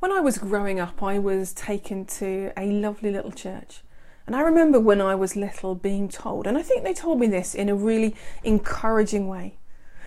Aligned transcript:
When 0.00 0.12
I 0.12 0.20
was 0.20 0.38
growing 0.38 0.78
up, 0.78 1.02
I 1.02 1.18
was 1.18 1.52
taken 1.52 2.04
to 2.06 2.52
a 2.56 2.70
lovely 2.70 3.10
little 3.10 3.32
church. 3.32 3.80
And 4.28 4.36
I 4.36 4.42
remember 4.42 4.78
when 4.78 5.00
I 5.00 5.16
was 5.16 5.34
little 5.34 5.74
being 5.74 6.08
told, 6.08 6.46
and 6.46 6.56
I 6.56 6.62
think 6.62 6.84
they 6.84 6.94
told 6.94 7.18
me 7.18 7.26
this 7.26 7.52
in 7.52 7.68
a 7.68 7.74
really 7.74 8.14
encouraging 8.44 9.26
way. 9.26 9.56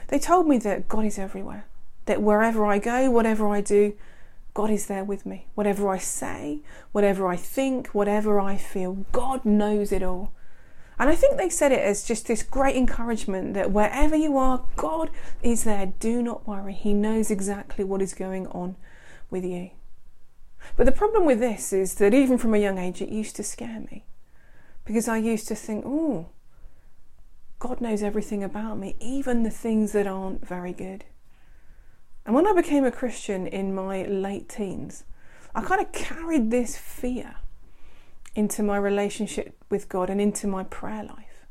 They 0.07 0.17
told 0.17 0.47
me 0.47 0.57
that 0.59 0.87
God 0.87 1.03
is 1.03 1.19
everywhere, 1.19 1.65
that 2.05 2.21
wherever 2.21 2.65
I 2.65 2.77
go, 2.79 3.11
whatever 3.11 3.49
I 3.49 3.59
do, 3.59 3.93
God 4.53 4.69
is 4.69 4.85
there 4.85 5.03
with 5.03 5.25
me. 5.25 5.47
Whatever 5.55 5.89
I 5.89 5.97
say, 5.97 6.61
whatever 6.93 7.27
I 7.27 7.35
think, 7.35 7.87
whatever 7.87 8.39
I 8.39 8.55
feel, 8.55 9.05
God 9.11 9.43
knows 9.43 9.91
it 9.91 10.03
all. 10.03 10.31
And 10.99 11.09
I 11.09 11.15
think 11.15 11.35
they 11.35 11.49
said 11.49 11.73
it 11.73 11.81
as 11.81 12.05
just 12.05 12.27
this 12.27 12.43
great 12.43 12.77
encouragement 12.77 13.55
that 13.55 13.71
wherever 13.71 14.15
you 14.15 14.37
are, 14.37 14.63
God 14.77 15.09
is 15.43 15.65
there. 15.65 15.91
Do 15.99 16.21
not 16.21 16.47
worry. 16.47 16.73
He 16.73 16.93
knows 16.93 17.29
exactly 17.29 17.83
what 17.83 18.01
is 18.01 18.13
going 18.13 18.47
on 18.47 18.77
with 19.29 19.43
you. 19.43 19.71
But 20.75 20.85
the 20.85 20.91
problem 20.91 21.25
with 21.25 21.39
this 21.39 21.73
is 21.73 21.95
that 21.95 22.13
even 22.13 22.37
from 22.37 22.53
a 22.53 22.59
young 22.59 22.77
age, 22.77 23.01
it 23.01 23.09
used 23.09 23.35
to 23.37 23.43
scare 23.43 23.79
me 23.79 24.05
because 24.85 25.07
I 25.07 25.17
used 25.17 25.47
to 25.47 25.55
think, 25.55 25.85
oh, 25.85 26.27
God 27.59 27.81
knows 27.81 28.01
everything 28.01 28.43
about 28.43 28.77
me, 28.77 28.95
even 28.99 29.43
the 29.43 29.51
things 29.51 29.91
that 29.91 30.07
aren't 30.07 30.47
very 30.47 30.73
good. 30.73 31.05
And 32.25 32.35
when 32.35 32.47
I 32.47 32.53
became 32.53 32.85
a 32.85 32.91
Christian 32.91 33.47
in 33.47 33.73
my 33.73 34.03
late 34.03 34.49
teens, 34.49 35.03
I 35.53 35.61
kind 35.61 35.81
of 35.81 35.91
carried 35.91 36.49
this 36.49 36.77
fear 36.77 37.35
into 38.35 38.63
my 38.63 38.77
relationship 38.77 39.55
with 39.69 39.89
God 39.89 40.09
and 40.09 40.21
into 40.21 40.47
my 40.47 40.63
prayer 40.63 41.03
life. 41.03 41.45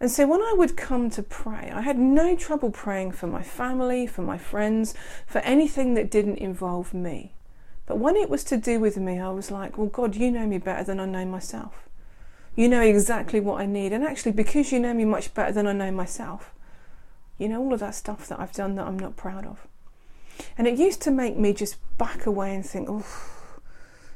And 0.00 0.10
so 0.10 0.26
when 0.26 0.42
I 0.42 0.54
would 0.56 0.76
come 0.76 1.08
to 1.10 1.22
pray, 1.22 1.70
I 1.72 1.80
had 1.82 1.98
no 1.98 2.34
trouble 2.36 2.70
praying 2.70 3.12
for 3.12 3.26
my 3.26 3.42
family, 3.42 4.06
for 4.06 4.22
my 4.22 4.36
friends, 4.36 4.94
for 5.26 5.38
anything 5.38 5.94
that 5.94 6.10
didn't 6.10 6.38
involve 6.38 6.92
me. 6.92 7.34
But 7.86 7.98
when 7.98 8.16
it 8.16 8.30
was 8.30 8.44
to 8.44 8.56
do 8.56 8.80
with 8.80 8.96
me, 8.96 9.20
I 9.20 9.30
was 9.30 9.50
like, 9.50 9.76
well, 9.76 9.88
God, 9.88 10.16
you 10.16 10.30
know 10.30 10.46
me 10.46 10.58
better 10.58 10.84
than 10.84 11.00
I 11.00 11.04
know 11.06 11.24
myself. 11.24 11.88
You 12.56 12.68
know 12.68 12.80
exactly 12.80 13.40
what 13.40 13.60
I 13.60 13.66
need. 13.66 13.92
And 13.92 14.04
actually, 14.04 14.32
because 14.32 14.72
you 14.72 14.80
know 14.80 14.94
me 14.94 15.04
much 15.04 15.34
better 15.34 15.52
than 15.52 15.66
I 15.66 15.72
know 15.72 15.90
myself, 15.90 16.54
you 17.36 17.48
know 17.48 17.60
all 17.60 17.74
of 17.74 17.80
that 17.80 17.94
stuff 17.94 18.28
that 18.28 18.40
I've 18.40 18.52
done 18.52 18.76
that 18.76 18.86
I'm 18.86 18.98
not 18.98 19.16
proud 19.16 19.44
of. 19.44 19.66
And 20.56 20.66
it 20.66 20.78
used 20.78 21.02
to 21.02 21.10
make 21.10 21.36
me 21.36 21.52
just 21.52 21.76
back 21.98 22.26
away 22.26 22.54
and 22.54 22.64
think, 22.64 22.88
oh, 22.88 23.04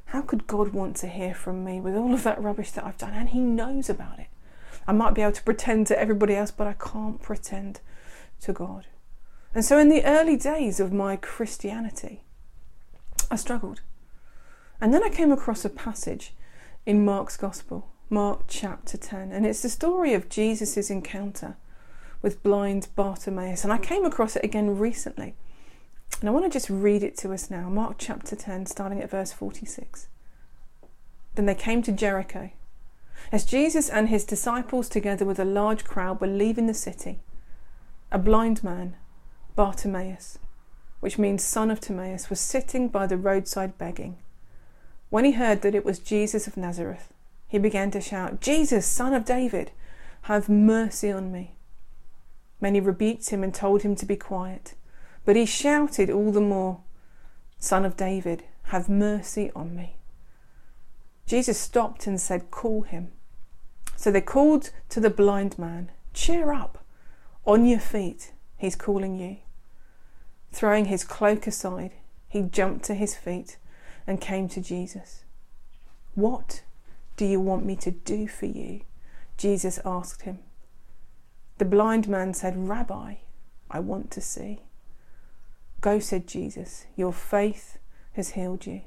how 0.06 0.22
could 0.22 0.46
God 0.46 0.72
want 0.72 0.96
to 0.98 1.08
hear 1.08 1.34
from 1.34 1.64
me 1.64 1.80
with 1.80 1.94
all 1.94 2.14
of 2.14 2.22
that 2.22 2.42
rubbish 2.42 2.70
that 2.72 2.84
I've 2.84 2.98
done? 2.98 3.12
And 3.12 3.30
He 3.30 3.40
knows 3.40 3.90
about 3.90 4.18
it. 4.18 4.28
I 4.86 4.92
might 4.92 5.14
be 5.14 5.22
able 5.22 5.32
to 5.32 5.42
pretend 5.42 5.86
to 5.88 5.98
everybody 5.98 6.34
else, 6.34 6.50
but 6.50 6.66
I 6.66 6.72
can't 6.72 7.20
pretend 7.20 7.80
to 8.40 8.52
God. 8.52 8.86
And 9.54 9.64
so, 9.64 9.78
in 9.78 9.88
the 9.88 10.04
early 10.04 10.36
days 10.36 10.80
of 10.80 10.92
my 10.92 11.16
Christianity, 11.16 12.22
I 13.30 13.36
struggled. 13.36 13.80
And 14.80 14.94
then 14.94 15.02
I 15.02 15.08
came 15.08 15.32
across 15.32 15.64
a 15.64 15.70
passage 15.70 16.34
in 16.86 17.04
Mark's 17.04 17.36
Gospel, 17.36 17.88
Mark 18.08 18.44
chapter 18.48 18.96
10, 18.96 19.32
and 19.32 19.44
it's 19.44 19.62
the 19.62 19.68
story 19.68 20.14
of 20.14 20.28
Jesus' 20.28 20.90
encounter 20.90 21.56
with 22.22 22.42
blind 22.42 22.88
Bartimaeus. 22.96 23.64
And 23.64 23.72
I 23.72 23.78
came 23.78 24.04
across 24.04 24.36
it 24.36 24.44
again 24.44 24.78
recently. 24.78 25.34
And 26.20 26.28
I 26.28 26.32
want 26.32 26.44
to 26.46 26.50
just 26.50 26.70
read 26.70 27.02
it 27.02 27.16
to 27.18 27.32
us 27.32 27.50
now. 27.50 27.68
Mark 27.68 27.96
chapter 27.98 28.34
10, 28.34 28.66
starting 28.66 29.00
at 29.00 29.10
verse 29.10 29.32
46. 29.32 30.08
Then 31.34 31.46
they 31.46 31.54
came 31.54 31.82
to 31.82 31.92
Jericho. 31.92 32.50
As 33.30 33.44
Jesus 33.44 33.88
and 33.88 34.08
his 34.08 34.24
disciples, 34.24 34.88
together 34.88 35.24
with 35.24 35.38
a 35.38 35.44
large 35.44 35.84
crowd, 35.84 36.20
were 36.20 36.26
leaving 36.26 36.66
the 36.66 36.74
city, 36.74 37.20
a 38.10 38.18
blind 38.18 38.64
man, 38.64 38.96
Bartimaeus, 39.54 40.38
which 41.00 41.18
means 41.18 41.44
son 41.44 41.70
of 41.70 41.80
Timaeus, 41.80 42.30
was 42.30 42.40
sitting 42.40 42.88
by 42.88 43.06
the 43.06 43.16
roadside 43.16 43.78
begging. 43.78 44.16
When 45.10 45.24
he 45.24 45.32
heard 45.32 45.62
that 45.62 45.74
it 45.74 45.84
was 45.84 45.98
Jesus 45.98 46.46
of 46.46 46.56
Nazareth, 46.56 47.12
he 47.46 47.58
began 47.58 47.90
to 47.92 48.00
shout, 48.00 48.40
Jesus, 48.40 48.86
son 48.86 49.14
of 49.14 49.24
David, 49.24 49.70
have 50.22 50.48
mercy 50.48 51.10
on 51.10 51.32
me. 51.32 51.54
Many 52.60 52.80
rebuked 52.80 53.30
him 53.30 53.42
and 53.42 53.54
told 53.54 53.82
him 53.82 53.94
to 53.96 54.06
be 54.06 54.16
quiet. 54.16 54.74
But 55.24 55.36
he 55.36 55.46
shouted 55.46 56.10
all 56.10 56.32
the 56.32 56.40
more, 56.40 56.80
Son 57.58 57.84
of 57.84 57.96
David, 57.96 58.44
have 58.64 58.88
mercy 58.88 59.50
on 59.54 59.74
me. 59.74 59.96
Jesus 61.26 61.58
stopped 61.58 62.06
and 62.06 62.20
said, 62.20 62.50
Call 62.50 62.82
him. 62.82 63.12
So 63.96 64.10
they 64.10 64.20
called 64.20 64.70
to 64.88 65.00
the 65.00 65.10
blind 65.10 65.58
man, 65.58 65.90
Cheer 66.14 66.52
up, 66.52 66.84
on 67.44 67.66
your 67.66 67.80
feet, 67.80 68.32
he's 68.56 68.76
calling 68.76 69.18
you. 69.18 69.38
Throwing 70.52 70.86
his 70.86 71.04
cloak 71.04 71.46
aside, 71.46 71.92
he 72.28 72.42
jumped 72.42 72.84
to 72.86 72.94
his 72.94 73.14
feet 73.14 73.56
and 74.06 74.20
came 74.20 74.48
to 74.48 74.60
Jesus. 74.60 75.24
What 76.14 76.62
do 77.16 77.24
you 77.24 77.40
want 77.40 77.64
me 77.64 77.76
to 77.76 77.90
do 77.90 78.26
for 78.26 78.46
you? 78.46 78.80
Jesus 79.36 79.78
asked 79.84 80.22
him. 80.22 80.40
The 81.58 81.64
blind 81.64 82.08
man 82.08 82.34
said, 82.34 82.68
Rabbi, 82.68 83.16
I 83.70 83.80
want 83.80 84.10
to 84.12 84.20
see. 84.20 84.60
Go, 85.80 85.98
said 85.98 86.26
Jesus, 86.26 86.86
your 86.96 87.12
faith 87.12 87.78
has 88.14 88.30
healed 88.30 88.66
you. 88.66 88.82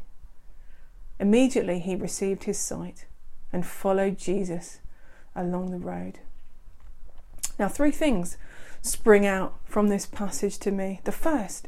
Immediately 1.20 1.80
he 1.80 1.96
received 1.96 2.46
his 2.46 2.58
sight 2.58 3.06
and 3.54 3.66
followed 3.66 4.18
Jesus 4.18 4.80
along 5.36 5.72
the 5.72 5.78
road. 5.78 6.20
Now, 7.62 7.70
three 7.70 7.92
things 7.92 8.38
spring 8.82 9.28
out 9.28 9.54
from 9.66 9.88
this 9.88 10.08
passage 10.08 10.58
to 10.58 10.72
me. 10.72 11.00
The 11.04 11.12
first 11.12 11.68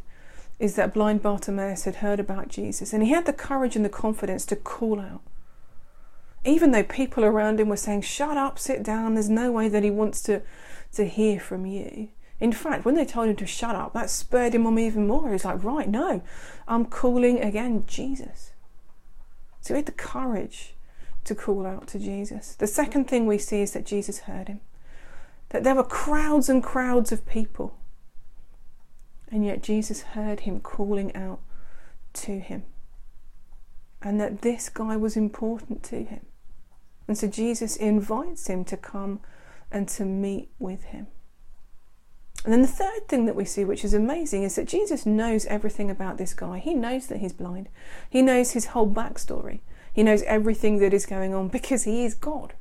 is 0.58 0.76
that 0.76 0.92
blind 0.92 1.22
Bartimaeus 1.22 1.84
had 1.84 1.98
heard 1.98 2.20
about 2.20 2.48
Jesus 2.48 2.94
and 2.94 3.04
he 3.04 3.12
had 3.12 3.28
the 3.28 3.31
courage 3.31 3.76
and 3.76 3.86
the 3.86 3.90
confidence 3.90 4.44
to 4.48 4.56
call 4.56 5.00
out. 5.00 5.22
Even 6.44 6.72
though 6.72 6.81
people 6.81 7.24
around 7.24 7.59
him 7.59 7.70
were 7.70 7.78
saying, 7.78 8.02
Shut 8.02 8.38
up, 8.38 8.58
sit 8.58 8.81
down, 8.81 9.14
there's 9.14 9.30
no 9.30 9.52
way 9.52 9.70
that 9.70 9.84
he 9.84 9.92
wants 9.92 10.24
to, 10.24 10.42
to 10.94 11.06
hear 11.06 11.40
from 11.40 11.68
you. 11.68 12.10
In 12.40 12.52
fact, 12.52 12.86
when 12.86 12.96
they 12.96 13.06
told 13.06 13.30
him 13.30 13.36
to 13.36 13.46
shut 13.46 13.75
up, 13.75 13.94
that 13.94 14.10
spurred 14.10 14.56
him 14.56 14.66
on 14.66 14.80
even 14.80 15.06
more. 15.06 15.31
He's 15.31 15.46
like, 15.46 15.64
right, 15.64 15.88
no, 15.88 16.24
I'm 16.68 16.86
calling 16.86 17.40
again 17.40 17.84
Jesus. 17.86 18.52
So 19.62 19.75
he 19.75 19.78
had 19.78 19.86
the 19.86 19.92
courage 19.92 20.74
to 21.25 21.36
call 21.36 21.68
out 21.68 21.86
to 21.90 22.00
Jesus. 22.00 22.56
The 22.56 22.66
second 22.66 23.08
thing 23.08 23.28
we 23.28 23.38
see 23.38 23.62
is 23.62 23.74
that 23.74 23.86
Jesus 23.86 24.22
heard 24.22 24.48
him, 24.48 24.62
that 25.53 25.64
there 25.64 25.75
were 25.75 25.84
crowds 25.84 26.50
and 26.50 26.64
crowds 26.64 27.12
of 27.12 27.25
people. 27.28 27.78
And 29.31 29.46
yet 29.46 29.64
Jesus 29.64 30.02
heard 30.02 30.41
him 30.41 30.59
calling 30.59 31.16
out 31.16 31.40
to 32.14 32.40
him. 32.40 32.64
And 34.02 34.19
that 34.19 34.42
this 34.42 34.68
guy 34.68 34.97
was 34.97 35.16
important 35.16 35.84
to 35.84 36.03
him. 36.03 36.25
And 37.08 37.18
so 37.18 37.28
Jesus 37.28 37.75
invites 37.75 38.47
him 38.47 38.66
to 38.66 38.75
come 38.75 39.22
and 39.72 39.88
to 39.90 40.06
meet 40.06 40.50
with 40.58 40.86
him. 40.86 41.08
And 42.44 42.52
then 42.52 42.62
the 42.62 42.68
third 42.68 43.08
thing 43.08 43.25
that 43.25 43.36
we 43.36 43.46
see, 43.46 43.63
which 43.63 43.86
is 43.86 43.94
amazing, 43.94 44.44
is 44.44 44.56
that 44.56 44.68
Jesus 44.68 45.06
knows 45.06 45.46
everything 45.46 45.90
about 45.90 46.18
this 46.18 46.34
guy. 46.34 46.58
He 46.58 46.74
knows 46.74 47.08
that 47.08 47.19
he's 47.19 47.31
blind. 47.31 47.69
He 48.09 48.24
knows 48.24 48.52
his 48.52 48.68
whole 48.68 48.90
backstory. 48.90 49.59
He 49.94 50.02
knows 50.02 50.24
everything 50.24 50.80
that 50.80 50.94
is 50.94 51.06
going 51.06 51.34
on 51.34 51.47
because 51.50 51.84
he 51.84 52.06
is 52.06 52.16
God. 52.16 52.56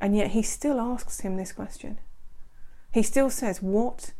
And 0.00 0.16
yet 0.16 0.32
he 0.32 0.42
still 0.42 0.80
asks 0.80 1.20
him 1.20 1.36
this 1.36 1.52
question. 1.52 1.98
He 2.92 3.02
still 3.02 3.30
says, 3.30 3.62
What 3.62 4.12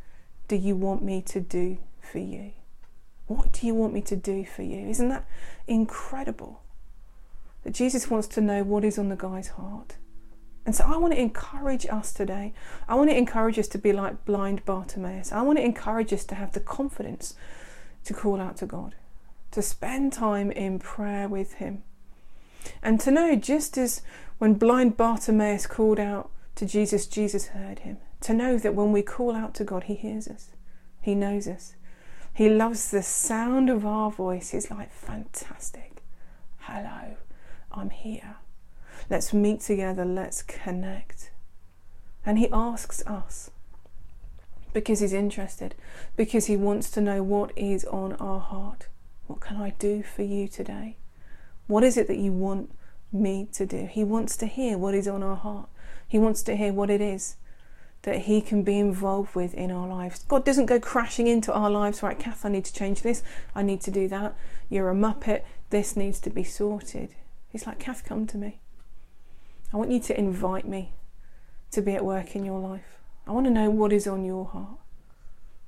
do 0.48 0.56
you 0.56 0.76
want 0.76 1.02
me 1.02 1.22
to 1.22 1.40
do 1.40 1.78
for 2.00 2.18
you? 2.18 2.52
What 3.26 3.52
do 3.52 3.66
you 3.66 3.74
want 3.74 3.92
me 3.92 4.02
to 4.02 4.16
do 4.16 4.44
for 4.44 4.62
you? 4.62 4.88
Isn't 4.88 5.08
that 5.08 5.26
incredible? 5.66 6.62
That 7.62 7.72
Jesus 7.72 8.10
wants 8.10 8.26
to 8.28 8.40
know 8.40 8.62
what 8.62 8.84
is 8.84 8.98
on 8.98 9.08
the 9.08 9.16
guy's 9.16 9.48
heart. 9.48 9.96
And 10.66 10.74
so 10.74 10.84
I 10.84 10.96
want 10.96 11.12
to 11.12 11.20
encourage 11.20 11.86
us 11.86 12.12
today. 12.12 12.54
I 12.88 12.94
want 12.94 13.10
to 13.10 13.16
encourage 13.16 13.58
us 13.58 13.68
to 13.68 13.78
be 13.78 13.92
like 13.92 14.24
blind 14.24 14.64
Bartimaeus. 14.64 15.32
I 15.32 15.42
want 15.42 15.58
to 15.58 15.64
encourage 15.64 16.12
us 16.12 16.24
to 16.26 16.34
have 16.34 16.52
the 16.52 16.60
confidence 16.60 17.34
to 18.04 18.14
call 18.14 18.40
out 18.40 18.56
to 18.58 18.66
God, 18.66 18.94
to 19.50 19.62
spend 19.62 20.12
time 20.12 20.50
in 20.50 20.78
prayer 20.78 21.28
with 21.28 21.54
Him. 21.54 21.82
And 22.82 22.98
to 23.00 23.10
know, 23.10 23.36
just 23.36 23.76
as 23.76 24.00
when 24.44 24.52
blind 24.52 24.94
Bartimaeus 24.94 25.66
called 25.66 25.98
out 25.98 26.30
to 26.56 26.66
Jesus, 26.66 27.06
Jesus 27.06 27.46
heard 27.46 27.78
him. 27.78 27.96
To 28.20 28.34
know 28.34 28.58
that 28.58 28.74
when 28.74 28.92
we 28.92 29.00
call 29.00 29.34
out 29.34 29.54
to 29.54 29.64
God, 29.64 29.84
He 29.84 29.94
hears 29.94 30.28
us, 30.28 30.50
He 31.00 31.14
knows 31.14 31.48
us. 31.48 31.76
He 32.34 32.50
loves 32.50 32.90
the 32.90 33.02
sound 33.02 33.70
of 33.70 33.86
our 33.86 34.10
voice. 34.10 34.52
Like, 34.70 34.92
fantastic. 34.92 36.02
Hello, 36.58 37.16
I'm 37.72 37.88
here. 37.88 38.36
Let's 39.08 39.32
meet 39.32 39.60
together, 39.60 40.04
let's 40.04 40.42
connect. 40.42 41.30
And 42.26 42.38
he 42.38 42.50
asks 42.52 43.02
us 43.06 43.50
because 44.74 45.00
he's 45.00 45.14
interested, 45.14 45.74
because 46.16 46.48
he 46.48 46.56
wants 46.58 46.90
to 46.90 47.00
know 47.00 47.22
what 47.22 47.50
is 47.56 47.86
on 47.86 48.12
our 48.16 48.40
heart. 48.40 48.88
What 49.26 49.40
can 49.40 49.56
I 49.56 49.70
do 49.70 50.02
for 50.02 50.20
you 50.20 50.48
today? 50.48 50.98
What 51.66 51.82
is 51.82 51.96
it 51.96 52.08
that 52.08 52.18
you 52.18 52.30
want 52.30 52.72
me 53.14 53.48
to 53.52 53.64
do? 53.64 53.86
He 53.90 54.04
wants 54.04 54.36
to 54.38 54.46
hear 54.46 54.76
what 54.76 54.94
is 54.94 55.08
on 55.08 55.22
our 55.22 55.36
heart. 55.36 55.68
He 56.06 56.18
wants 56.18 56.42
to 56.44 56.56
hear 56.56 56.72
what 56.72 56.90
it 56.90 57.00
is 57.00 57.36
that 58.04 58.22
He 58.22 58.40
can 58.40 58.62
be 58.62 58.78
involved 58.78 59.34
with 59.34 59.54
in 59.54 59.70
our 59.70 59.88
lives. 59.88 60.24
God 60.28 60.44
doesn't 60.44 60.66
go 60.66 60.78
crashing 60.78 61.26
into 61.26 61.52
our 61.52 61.70
lives, 61.70 62.02
right, 62.02 62.18
Kath, 62.18 62.44
I 62.44 62.50
need 62.50 62.66
to 62.66 62.72
change 62.72 63.02
this, 63.02 63.22
I 63.54 63.62
need 63.62 63.80
to 63.82 63.90
do 63.90 64.08
that. 64.08 64.36
You're 64.68 64.90
a 64.90 64.94
muppet, 64.94 65.42
this 65.70 65.96
needs 65.96 66.20
to 66.20 66.30
be 66.30 66.44
sorted. 66.44 67.14
He's 67.48 67.66
like, 67.66 67.78
Kath, 67.78 68.04
come 68.04 68.26
to 68.28 68.36
me. 68.36 68.60
I 69.72 69.76
want 69.76 69.90
you 69.90 70.00
to 70.00 70.18
invite 70.18 70.68
me 70.68 70.92
to 71.70 71.82
be 71.82 71.94
at 71.94 72.04
work 72.04 72.36
in 72.36 72.44
your 72.44 72.60
life. 72.60 72.98
I 73.26 73.32
want 73.32 73.46
to 73.46 73.50
know 73.50 73.70
what 73.70 73.92
is 73.92 74.06
on 74.06 74.24
your 74.24 74.44
heart. 74.44 74.78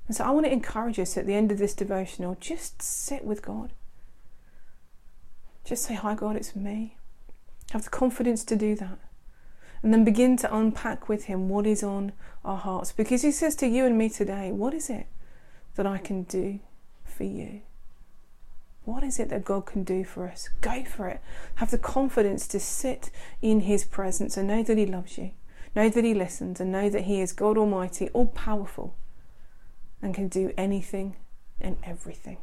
And 0.07 0.15
so 0.15 0.23
I 0.23 0.29
want 0.29 0.45
to 0.45 0.51
encourage 0.51 0.99
us 0.99 1.17
at 1.17 1.25
the 1.25 1.33
end 1.33 1.51
of 1.51 1.57
this 1.57 1.73
devotional 1.73 2.37
just 2.39 2.81
sit 2.81 3.25
with 3.25 3.41
God. 3.41 3.73
Just 5.65 5.83
say, 5.83 5.95
Hi, 5.95 6.15
God, 6.15 6.37
it's 6.37 6.55
me. 6.55 6.95
Have 7.71 7.83
the 7.83 7.89
confidence 7.89 8.43
to 8.45 8.55
do 8.55 8.75
that. 8.75 8.99
And 9.83 9.93
then 9.93 10.03
begin 10.03 10.37
to 10.37 10.55
unpack 10.55 11.07
with 11.07 11.25
Him 11.25 11.49
what 11.49 11.67
is 11.67 11.83
on 11.83 12.13
our 12.43 12.57
hearts. 12.57 12.91
Because 12.91 13.21
He 13.21 13.31
says 13.31 13.55
to 13.57 13.67
you 13.67 13.85
and 13.85 13.97
me 13.97 14.09
today, 14.09 14.51
What 14.51 14.73
is 14.73 14.89
it 14.89 15.07
that 15.75 15.85
I 15.85 15.97
can 15.97 16.23
do 16.23 16.59
for 17.03 17.23
you? 17.23 17.61
What 18.85 19.03
is 19.03 19.19
it 19.19 19.29
that 19.29 19.43
God 19.43 19.65
can 19.65 19.83
do 19.83 20.05
for 20.05 20.29
us? 20.29 20.49
Go 20.61 20.85
for 20.85 21.09
it. 21.09 21.19
Have 21.55 21.71
the 21.71 21.77
confidence 21.77 22.47
to 22.47 22.59
sit 22.59 23.11
in 23.41 23.61
His 23.61 23.83
presence 23.83 24.37
and 24.37 24.47
know 24.47 24.63
that 24.63 24.77
He 24.77 24.85
loves 24.85 25.17
you, 25.17 25.31
know 25.75 25.89
that 25.89 26.05
He 26.05 26.13
listens, 26.13 26.61
and 26.61 26.71
know 26.71 26.89
that 26.89 27.03
He 27.03 27.19
is 27.19 27.33
God 27.33 27.57
Almighty, 27.57 28.09
all 28.13 28.27
powerful, 28.27 28.95
and 30.01 30.15
can 30.15 30.29
do 30.29 30.53
anything 30.57 31.17
and 31.59 31.75
everything. 31.83 32.37